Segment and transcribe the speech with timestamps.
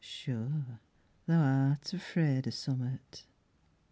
[0.03, 0.79] Sure,
[1.27, 3.27] tha'rt afraid o' summat.